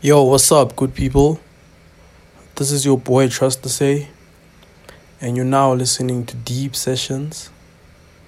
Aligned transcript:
Yo, 0.00 0.22
what's 0.22 0.52
up, 0.52 0.76
good 0.76 0.94
people? 0.94 1.40
This 2.54 2.70
is 2.70 2.84
your 2.84 2.96
boy 2.96 3.28
Trust 3.28 3.64
to 3.64 3.68
Say, 3.68 4.06
and 5.20 5.36
you're 5.36 5.44
now 5.44 5.72
listening 5.72 6.24
to 6.26 6.36
Deep 6.36 6.76
Sessions, 6.76 7.50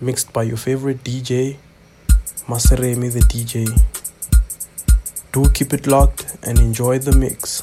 mixed 0.01 0.33
by 0.33 0.43
your 0.43 0.57
favorite 0.57 1.05
DJ, 1.05 1.59
Maseremi 2.49 3.13
the 3.13 3.21
DJ. 3.21 3.81
Do 5.31 5.49
keep 5.51 5.73
it 5.73 5.87
locked 5.87 6.37
and 6.43 6.59
enjoy 6.59 6.99
the 6.99 7.13
mix. 7.13 7.63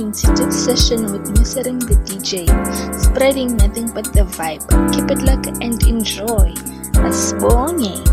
opportunity, 0.00 0.50
session 0.50 1.12
with 1.12 1.34
Maseremi 1.36 1.86
the 1.86 1.94
DJ, 2.04 2.46
spreading 3.00 3.56
nothing 3.56 3.92
but 3.92 4.04
the 4.12 4.22
vibe. 4.22 4.66
Keep 4.92 5.10
it 5.10 5.22
locked 5.22 5.46
and 5.46 5.82
enjoy. 5.86 6.52
Asbonye. 6.94 8.03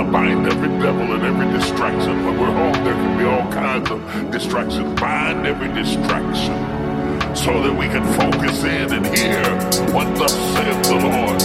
Now 0.00 0.10
bind 0.10 0.46
every 0.46 0.70
devil 0.78 1.12
and 1.12 1.22
every 1.22 1.58
distraction. 1.58 2.24
When 2.24 2.40
we're 2.40 2.50
home, 2.52 2.72
there 2.84 2.94
can 2.94 3.18
be 3.18 3.24
all 3.24 3.52
kinds 3.52 3.90
of 3.90 4.30
distractions. 4.30 4.98
Bind 4.98 5.46
every 5.46 5.68
distraction 5.74 6.56
so 7.36 7.62
that 7.62 7.76
we 7.78 7.86
can 7.86 8.02
focus 8.14 8.64
in 8.64 8.94
and 8.94 9.04
hear 9.14 9.44
what 9.92 10.06
thus 10.16 10.32
saith 10.54 10.82
the 10.84 10.94
Lord. 10.94 11.42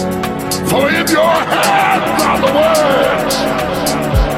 For 0.70 0.88
in 0.88 1.06
your 1.06 1.36
hands 1.52 2.22
are 2.22 2.40
the 2.40 2.52
words. 2.56 4.35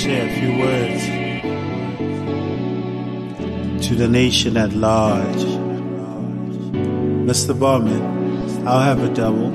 Share 0.00 0.26
a 0.26 0.32
few 0.40 0.52
words 0.58 1.04
to 3.86 3.94
the 3.94 4.08
nation 4.08 4.56
at 4.56 4.72
large. 4.72 5.44
Mr. 7.28 7.52
Barman, 7.58 8.66
I'll 8.66 8.80
have 8.80 9.02
a 9.02 9.12
double. 9.12 9.50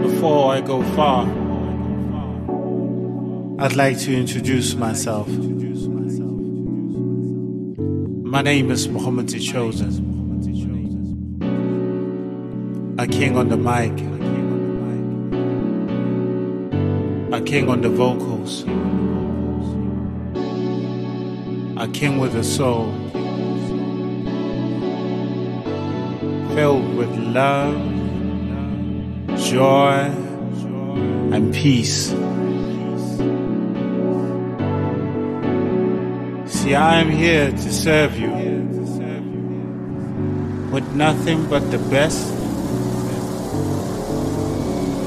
Before 0.00 0.54
I 0.54 0.62
go 0.62 0.82
far, 0.96 1.26
I'd 3.62 3.76
like 3.76 3.98
to 3.98 4.16
introduce 4.16 4.74
myself. 4.74 5.28
My 8.34 8.40
name 8.40 8.70
is 8.70 8.88
Muhammad 8.88 9.28
the 9.28 9.40
Chosen, 9.40 9.94
a 12.98 13.06
king 13.06 13.36
on 13.36 13.50
the 13.50 13.58
mic, 13.58 14.17
king 17.48 17.70
on 17.70 17.80
the 17.80 17.88
vocals, 17.88 18.62
a 21.82 21.88
king 21.94 22.18
with 22.18 22.34
a 22.36 22.44
soul. 22.44 22.92
filled 26.54 26.96
with 26.96 27.08
love, 27.16 27.74
joy, 29.38 30.10
and 31.32 31.54
peace. 31.54 32.08
See, 36.52 36.74
I 36.74 37.00
am 37.00 37.10
here 37.10 37.50
to 37.52 37.72
serve 37.72 38.18
you 38.18 38.30
with 40.70 40.86
nothing 40.94 41.48
but 41.48 41.70
the 41.70 41.78
best 41.78 42.28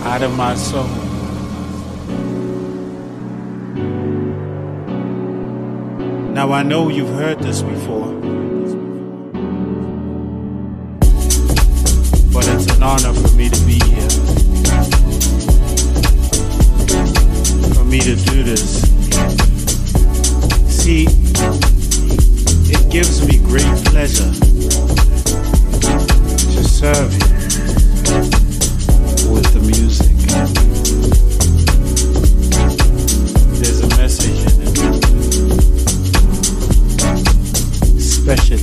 out 0.06 0.24
of 0.24 0.36
my 0.36 0.56
soul. 0.56 1.11
Now 6.42 6.54
I 6.54 6.64
know 6.64 6.90
you've 6.90 7.08
heard 7.08 7.38
this 7.38 7.62
before. 7.62 8.08
but 12.34 12.48
it's 12.48 12.66
an 12.76 12.82
honor 12.82 13.14
for 13.14 13.36
me 13.36 13.48
to 13.48 13.62
be 13.64 13.78
here. 13.86 14.10
For 17.76 17.86
me 17.86 18.00
to 18.00 18.16
do 18.16 18.42
this. 18.42 18.82
See, 20.68 21.06
it 22.74 22.92
gives 22.92 23.22
me 23.28 23.38
great 23.38 23.86
pleasure 23.86 24.34
to 25.84 26.64
serve 26.64 27.14
you 27.14 27.31
it, 38.32 38.61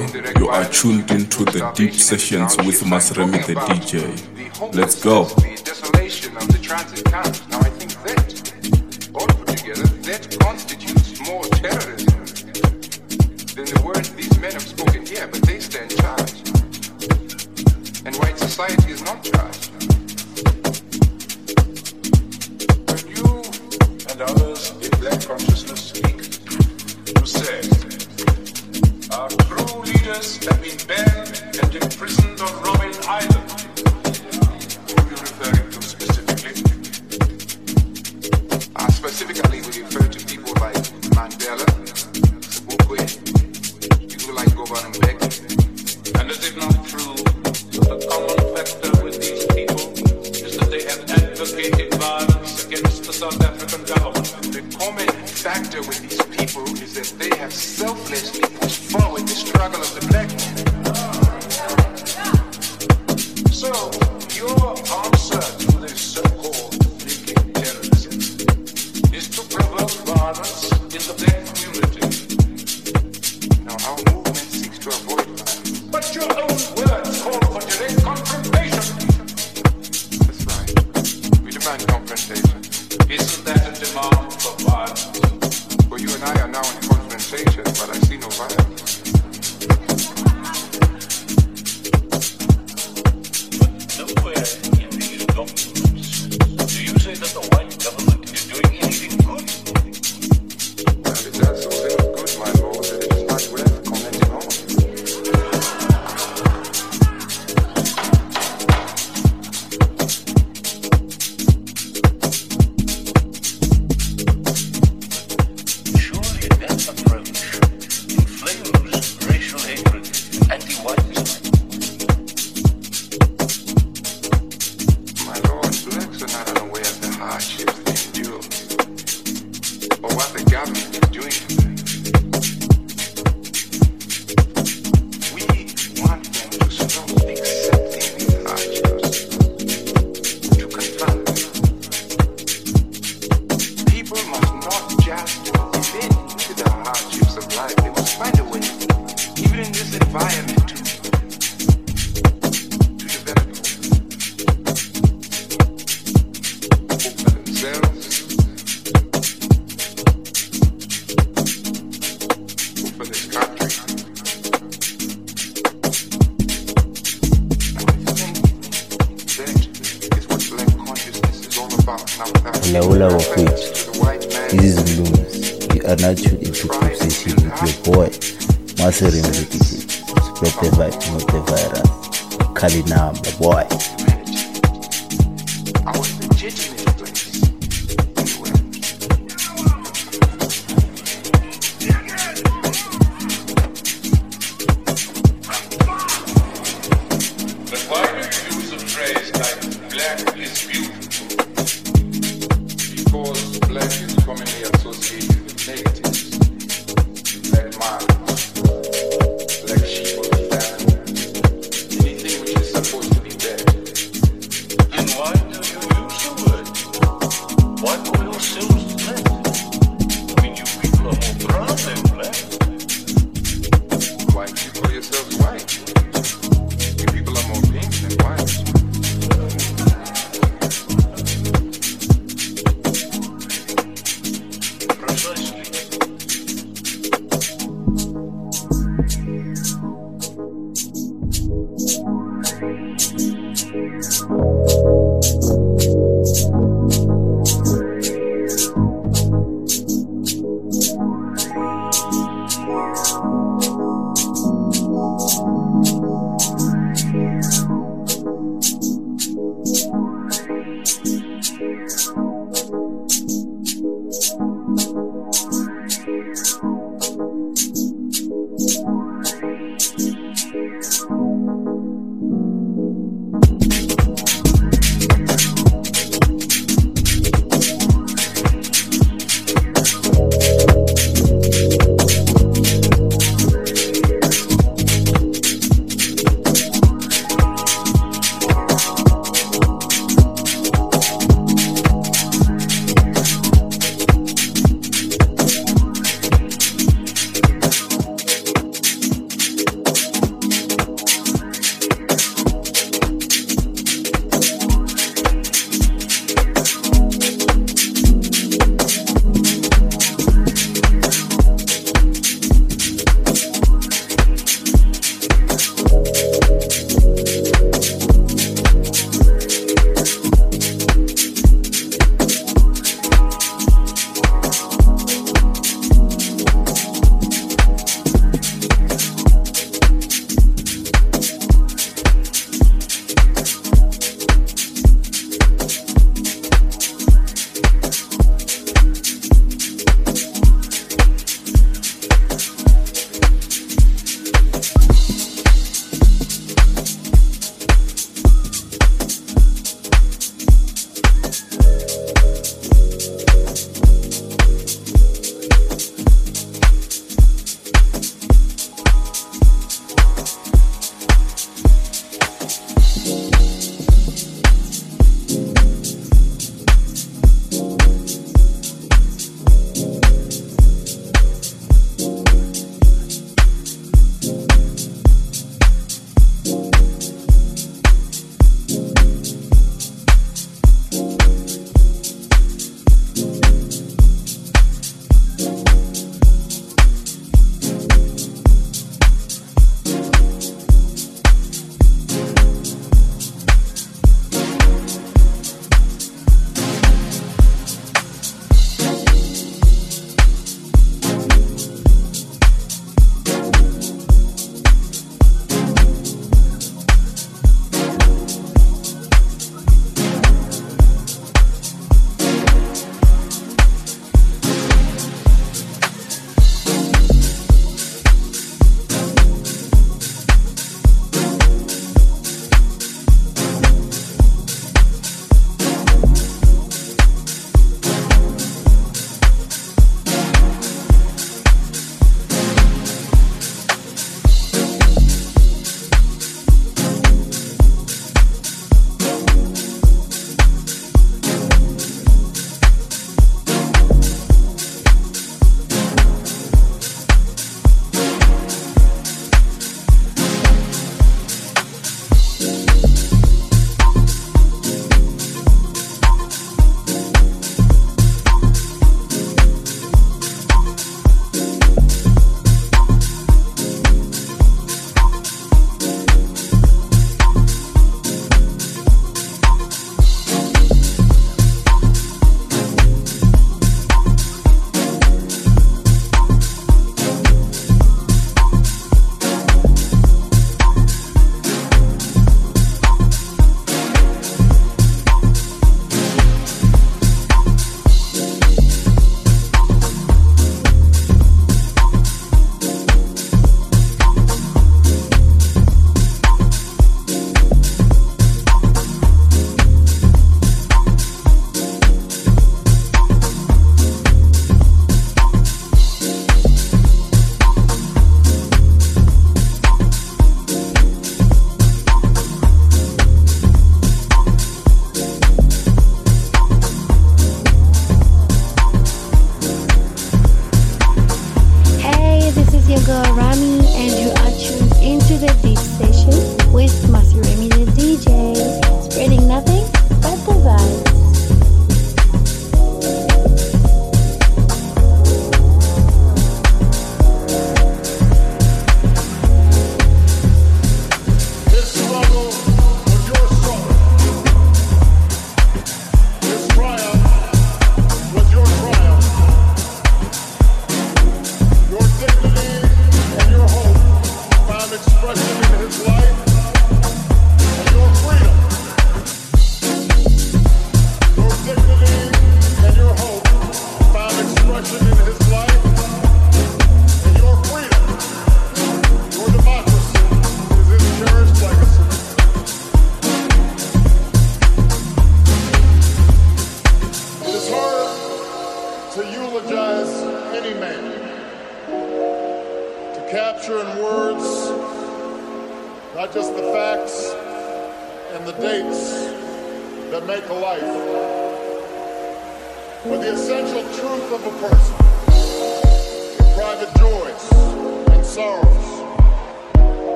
You 0.00 0.48
are 0.48 0.64
tuned 0.70 1.10
into 1.10 1.44
the 1.44 1.70
deep 1.74 1.92
sessions 1.92 2.56
with 2.56 2.82
Maseremi 2.82 3.44
the 3.46 3.54
DJ. 3.54 4.74
Let's 4.74 5.02
go. 5.02 5.28
Nowhere 88.18 88.48
in 88.58 88.76
the 88.76 88.91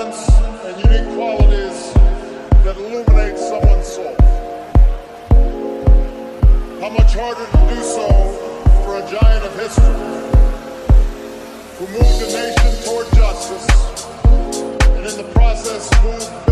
and 0.00 0.84
unique 0.84 1.12
qualities 1.16 1.92
that 2.62 2.76
illuminate 2.76 3.36
someone's 3.36 3.86
soul. 3.88 4.14
How 6.80 6.88
much 6.90 7.14
harder 7.14 7.44
to 7.44 7.74
do 7.74 7.82
so 7.82 8.06
for 8.84 8.98
a 8.98 9.10
giant 9.10 9.44
of 9.44 9.58
history 9.58 9.84
who 11.78 11.86
moved 11.92 12.22
a 12.22 12.30
nation 12.32 12.84
toward 12.84 13.12
justice 13.14 13.66
and 14.86 15.04
in 15.04 15.16
the 15.16 15.28
process 15.34 15.90
moved 16.04 16.47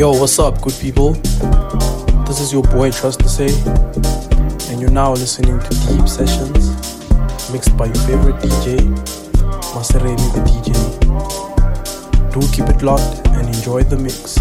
Yo, 0.00 0.12
what's 0.12 0.38
up, 0.38 0.62
good 0.62 0.72
people? 0.80 1.12
This 2.24 2.40
is 2.40 2.54
your 2.54 2.62
boy 2.62 2.90
Trust 2.90 3.20
to 3.20 3.28
Say, 3.28 3.50
and 4.72 4.80
you're 4.80 4.90
now 4.90 5.12
listening 5.12 5.60
to 5.60 5.68
Deep 5.88 6.08
Sessions, 6.08 6.70
mixed 7.52 7.76
by 7.76 7.84
your 7.84 8.02
favorite 8.08 8.36
DJ, 8.36 8.78
Maseremi 9.74 10.16
the 10.32 10.40
DJ. 10.48 10.72
Do 12.32 12.40
keep 12.50 12.74
it 12.74 12.82
locked 12.82 13.26
and 13.26 13.54
enjoy 13.54 13.82
the 13.82 13.98
mix. 13.98 14.39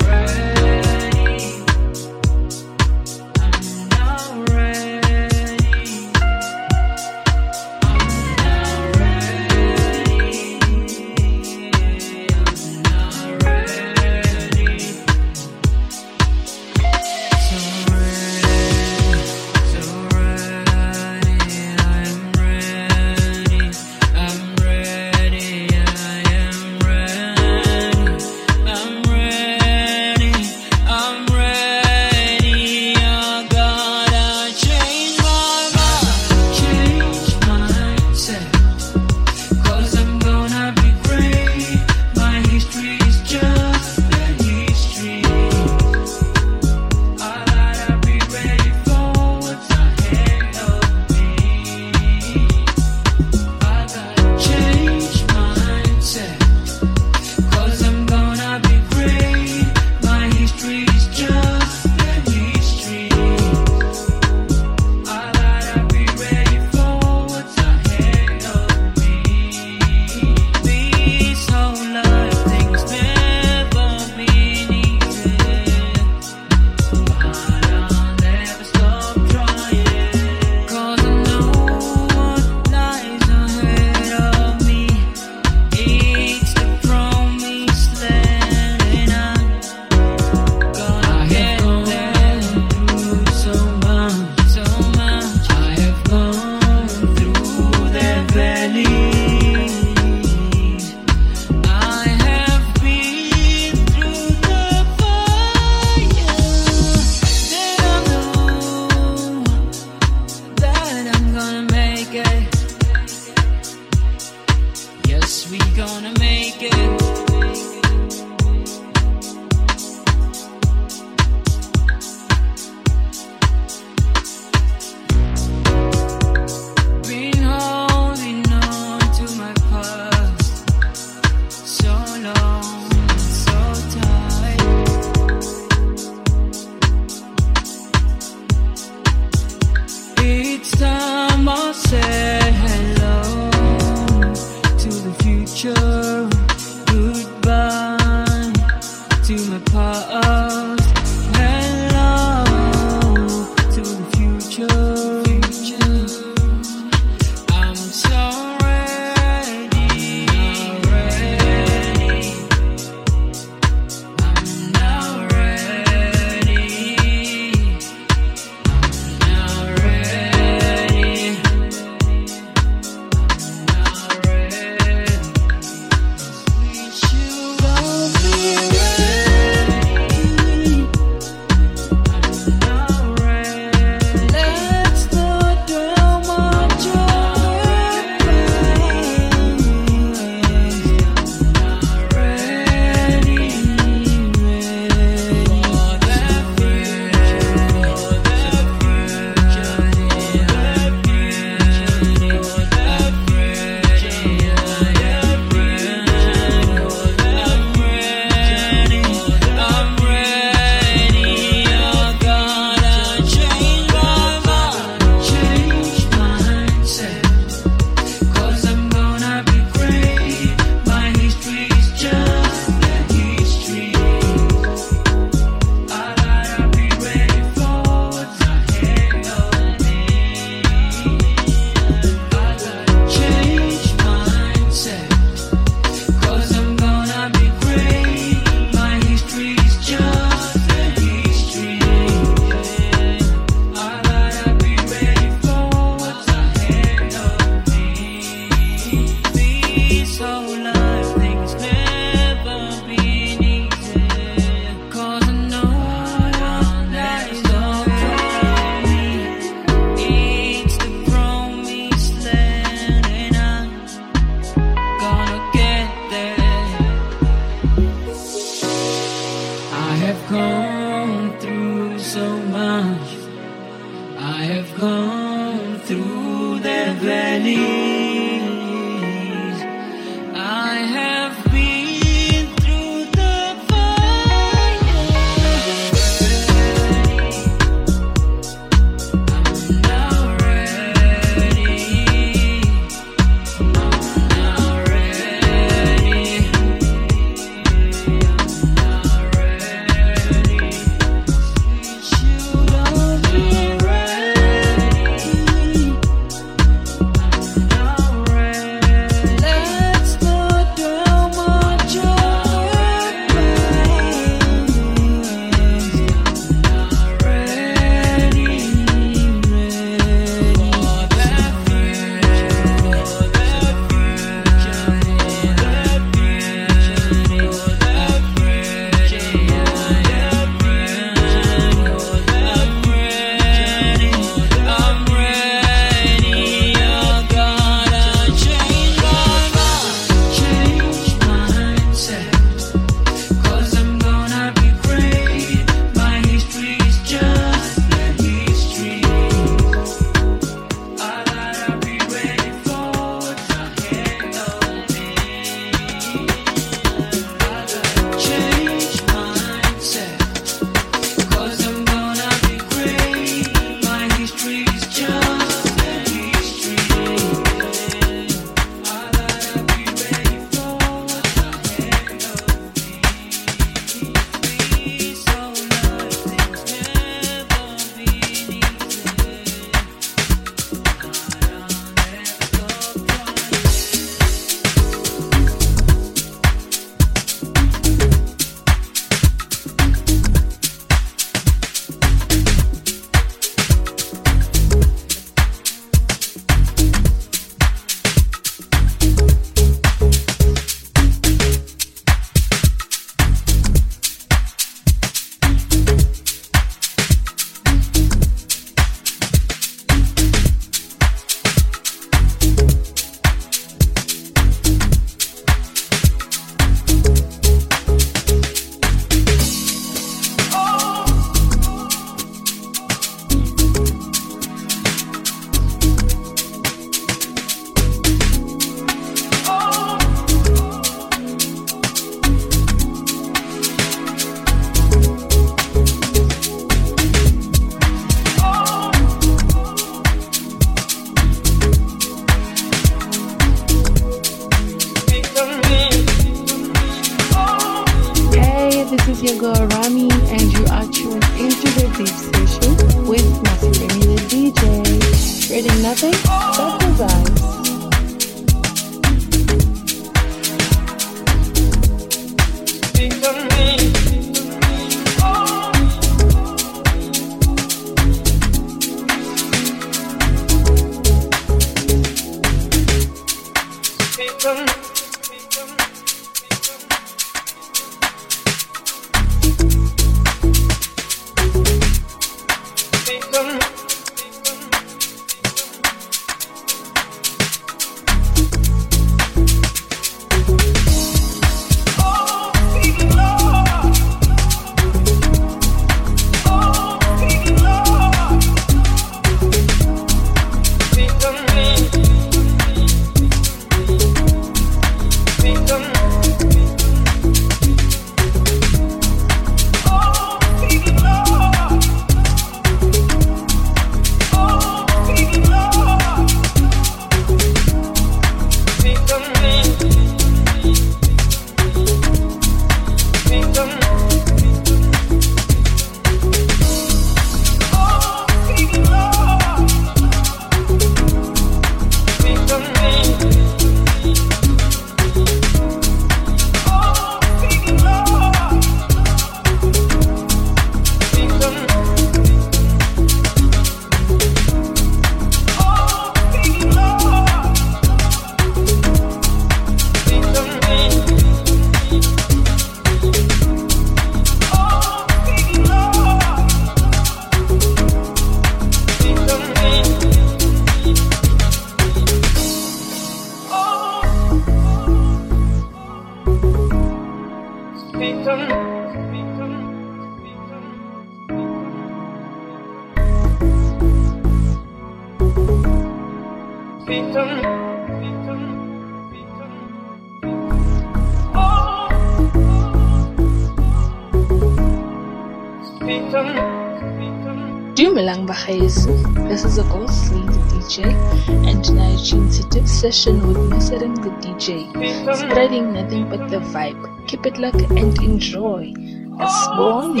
Vibe. 596.52 597.06
Keep 597.08 597.26
it 597.26 597.38
locked 597.38 597.70
and 597.70 598.02
enjoy. 598.02 598.72
Asbone. 599.18 600.00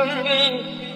Oh, 0.00 0.87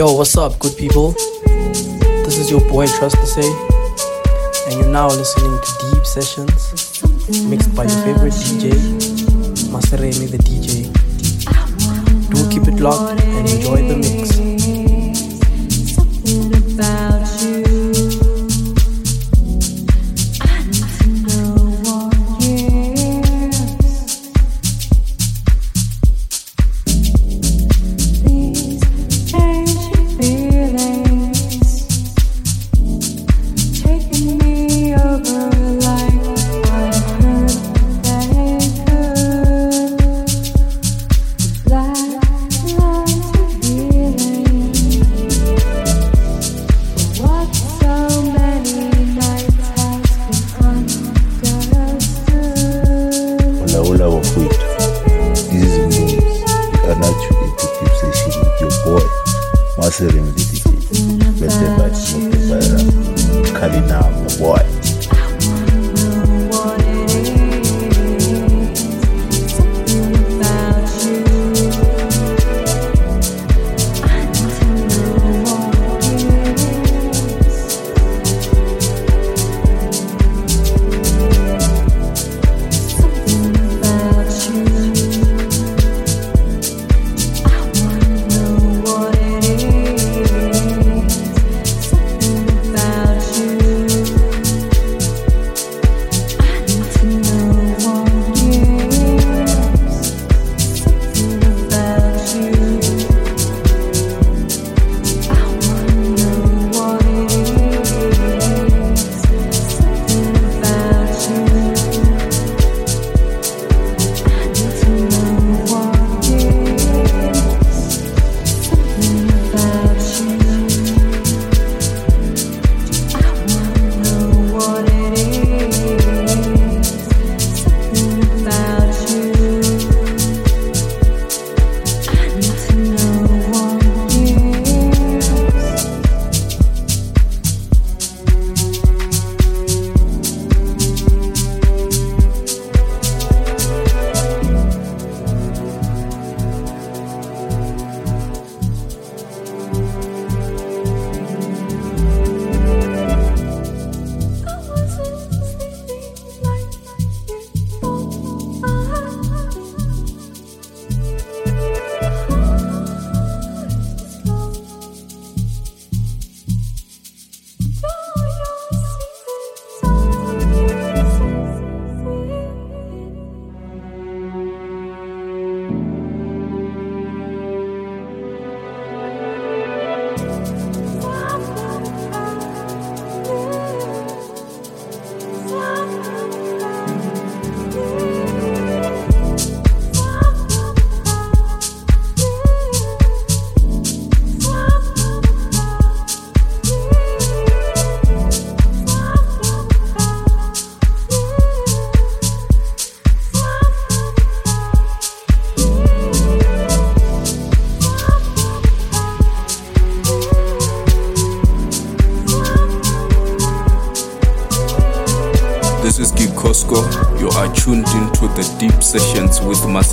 Yo, 0.00 0.14
what's 0.14 0.34
up, 0.38 0.58
good 0.60 0.74
people? 0.78 1.12
This 1.44 2.38
is 2.38 2.50
your 2.50 2.62
boy 2.70 2.86
Trust 2.86 3.16
to 3.16 3.26
Say, 3.26 3.46
and 4.66 4.80
you're 4.80 4.90
now 4.90 5.08
listening 5.08 5.60
to 5.60 5.92
Deep 5.92 6.06
Sessions, 6.06 7.02
mixed 7.44 7.74
by 7.74 7.84
your 7.84 8.00
favorite 8.00 8.32
DJ, 8.32 8.72
Maseremi 9.68 10.30
the 10.30 10.38
DJ. 10.38 10.88
Do 12.30 12.48
keep 12.48 12.66
it 12.66 12.80
locked 12.80 13.20
and 13.20 13.46
enjoy 13.46 13.88
the 13.88 13.96
mix. 13.98 14.29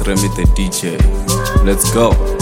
Maseremi 0.08 0.34
the 0.38 0.44
DJ. 0.56 1.66
Let's 1.66 1.92
go. 1.94 2.37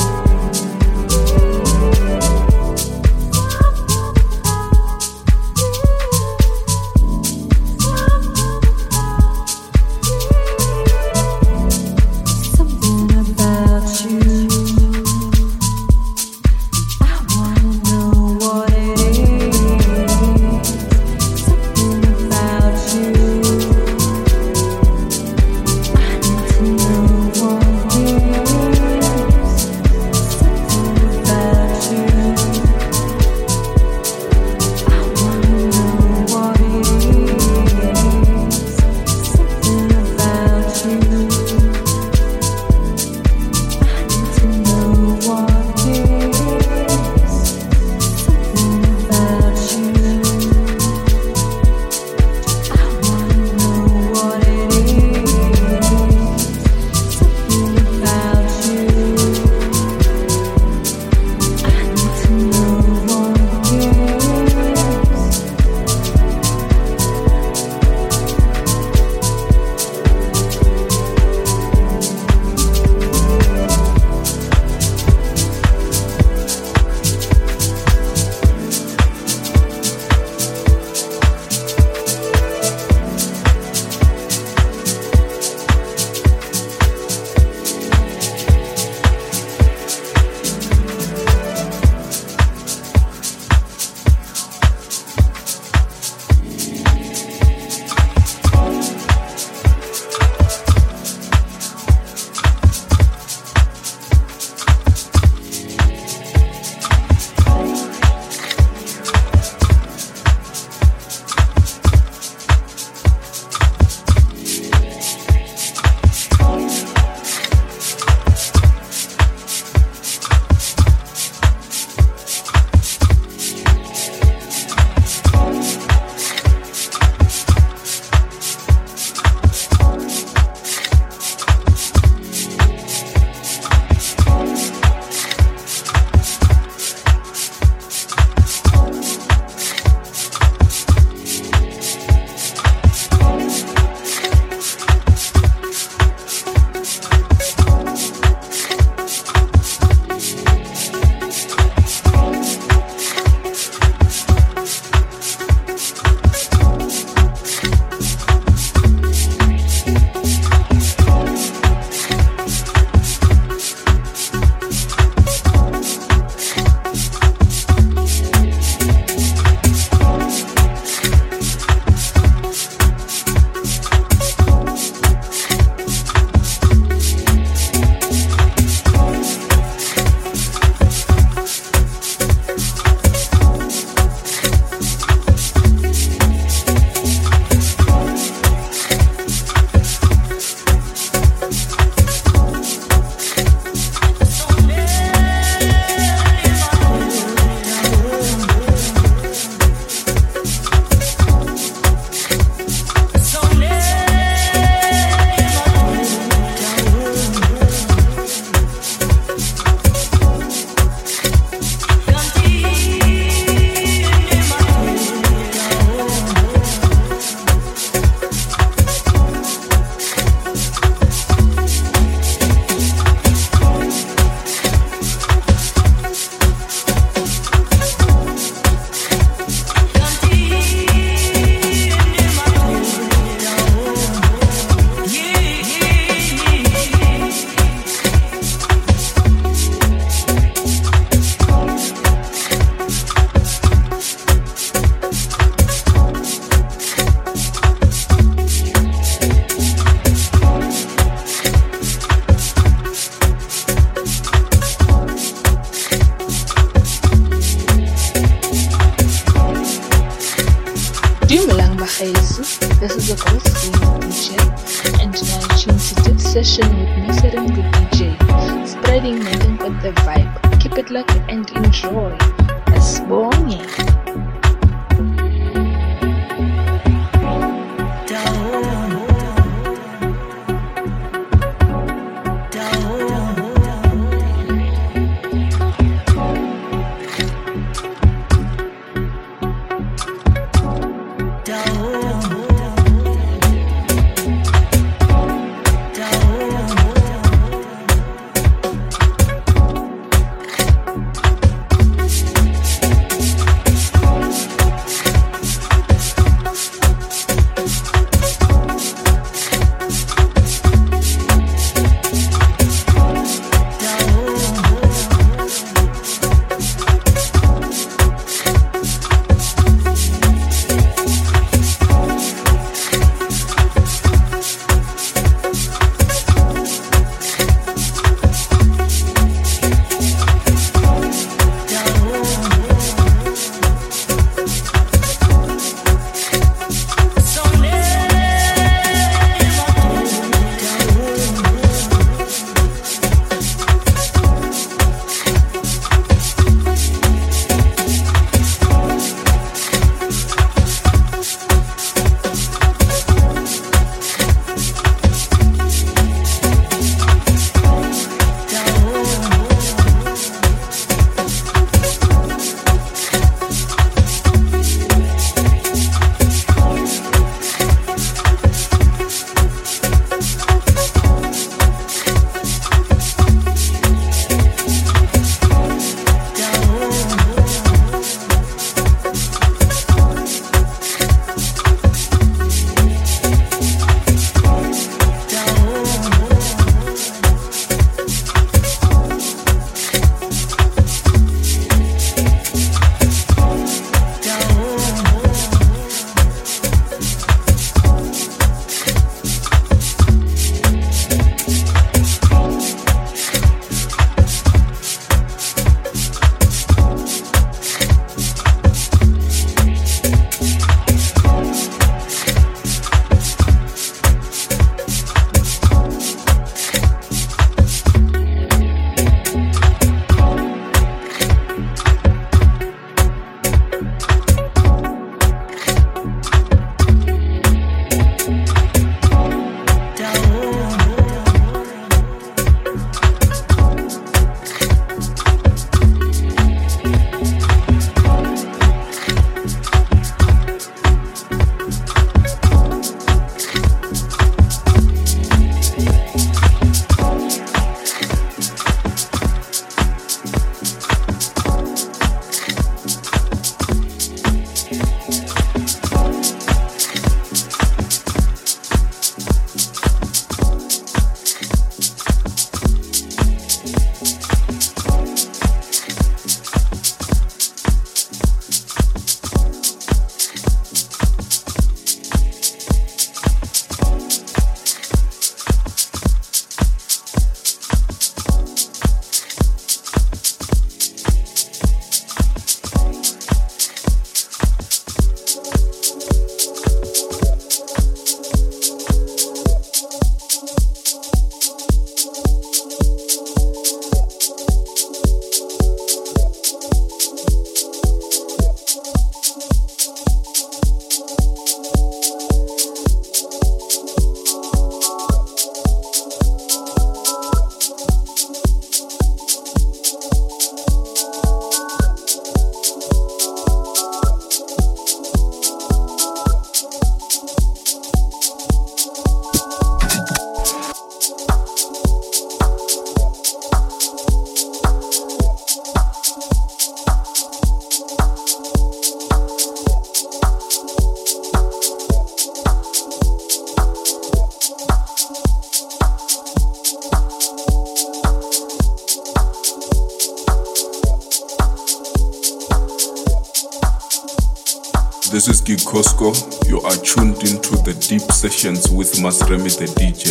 Sessions 549.11 549.30
with 549.30 549.40
Maseremi 549.40 549.60
the 549.60 549.65
DJ. 549.65 550.05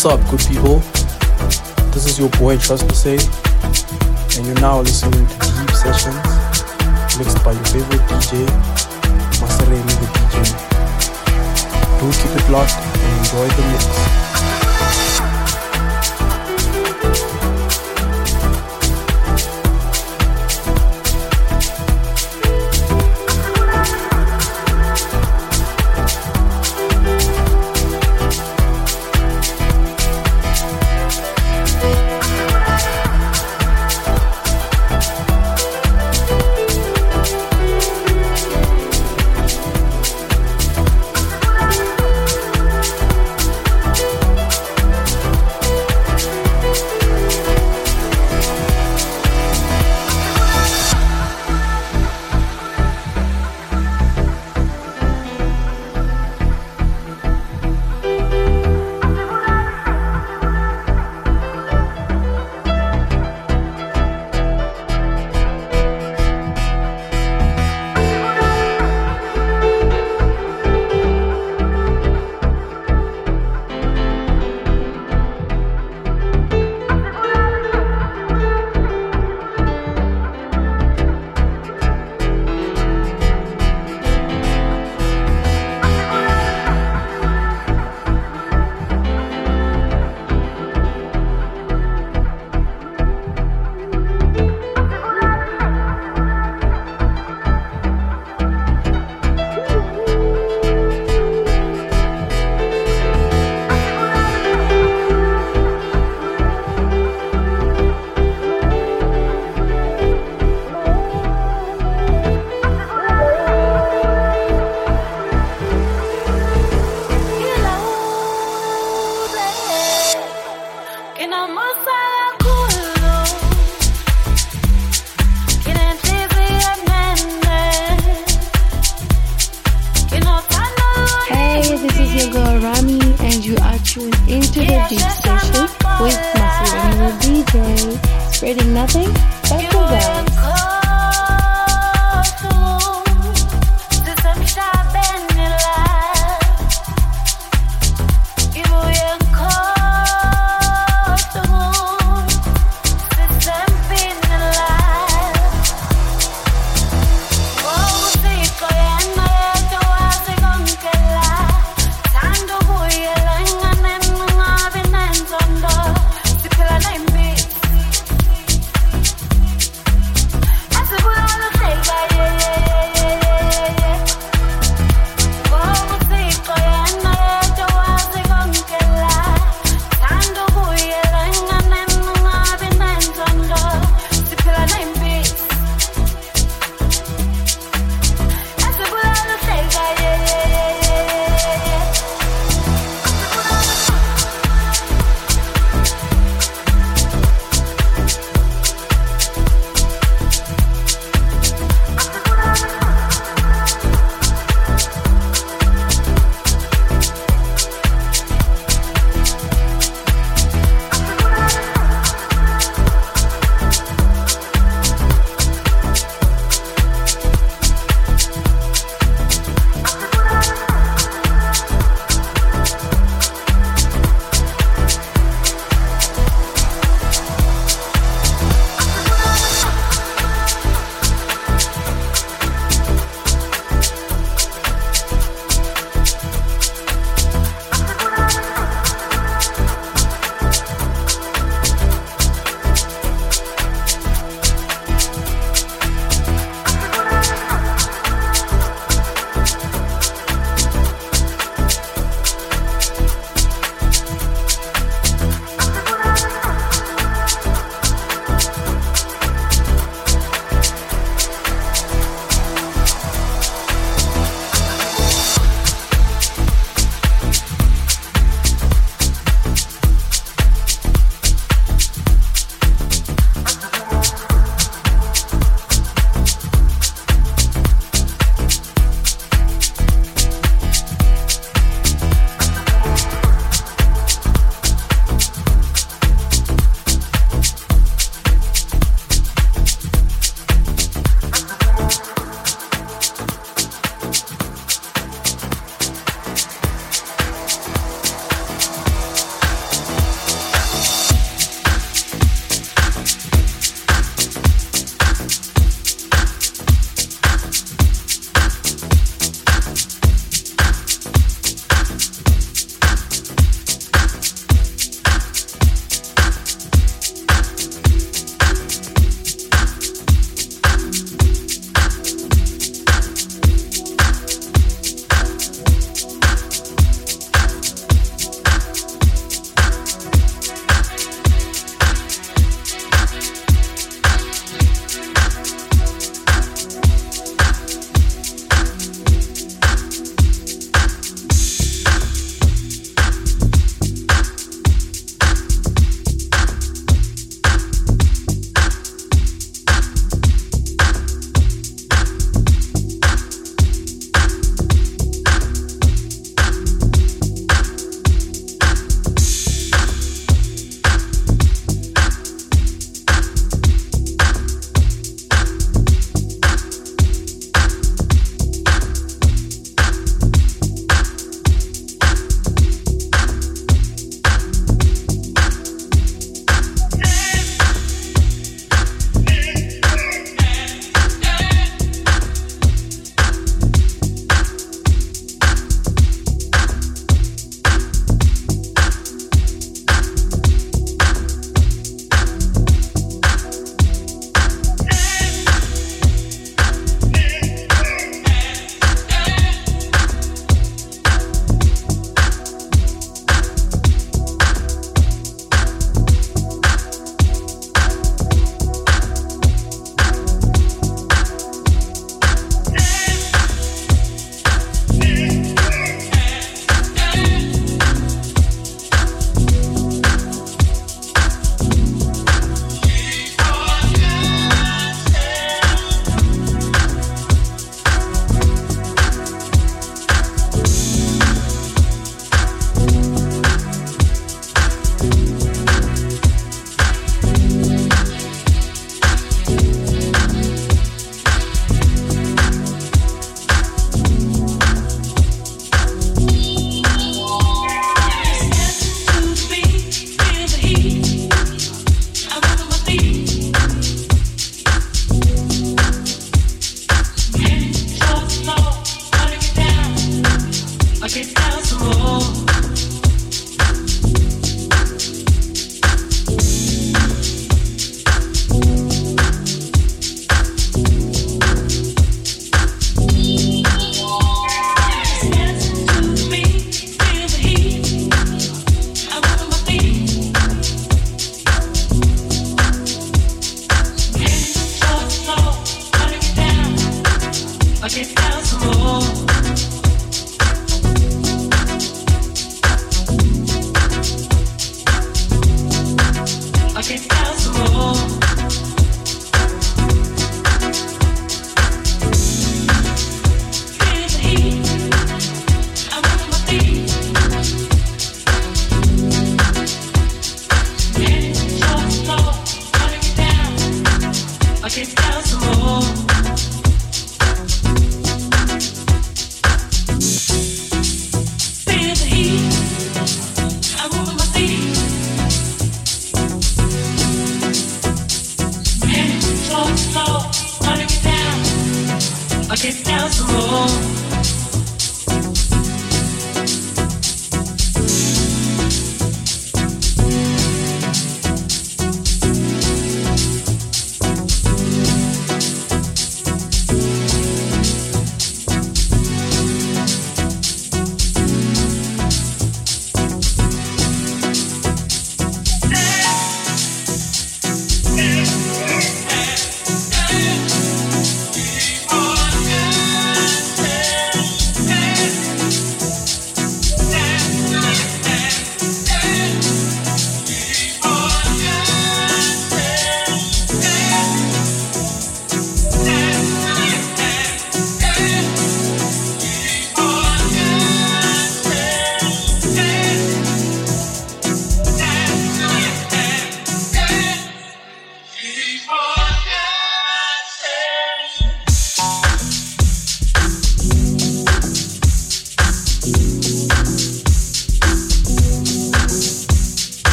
What's 0.00 0.06
up, 0.06 0.30
good 0.30 0.38
people? 0.46 0.78
This 1.90 2.06
is 2.06 2.20
your 2.20 2.28
boy 2.28 2.56
Trust 2.56 2.86
Me 2.86 2.94
Say, 2.94 3.16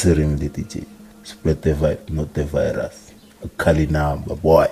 Maseremi 0.00 0.38
the 0.38 0.48
DJ. 0.48 0.86
Spread 1.24 1.60
the 1.60 1.74
vibe, 1.74 2.08
not 2.08 2.32
the 2.32 2.44
virus. 2.44 3.12
A 3.44 3.48
Kali 3.50 3.86
number, 3.86 4.34
boy. 4.34 4.66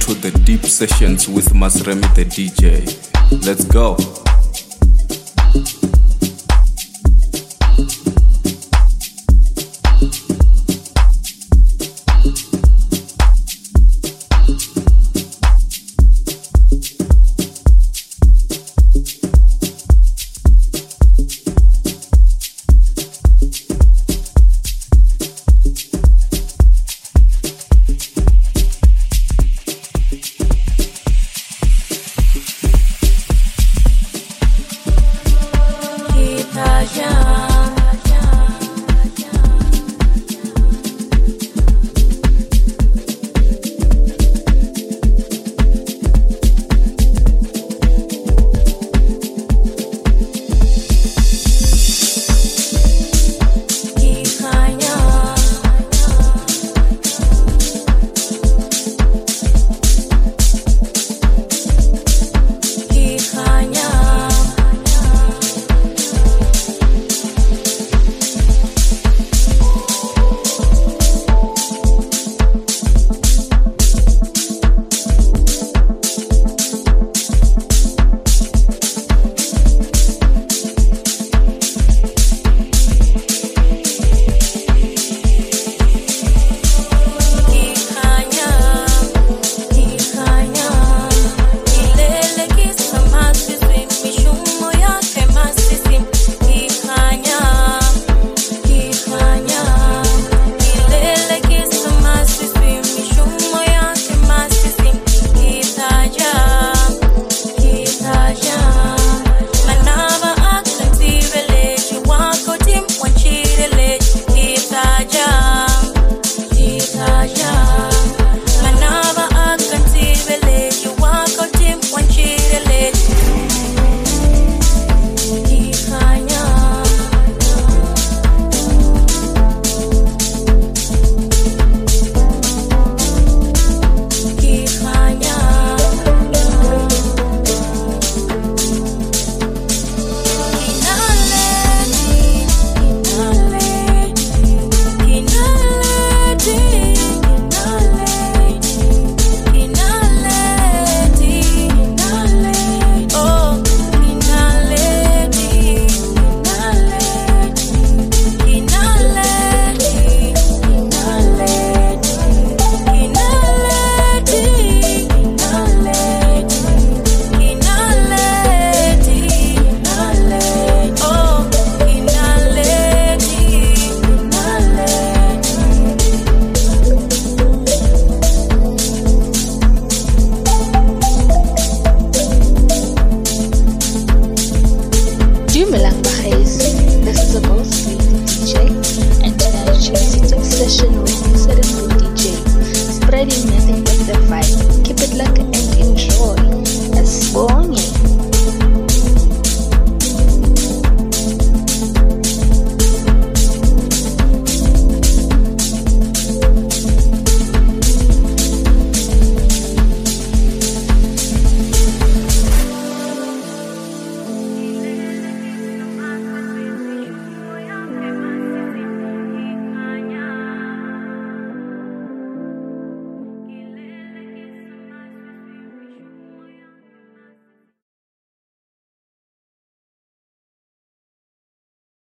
Into 0.00 0.14
the 0.14 0.30
deep 0.44 0.64
sessions 0.64 1.28
with 1.28 1.52
Maseremi 1.52 2.14
the 2.14 2.24
DJ. 2.24 2.86
Let's 3.44 3.66
go. 3.66 3.96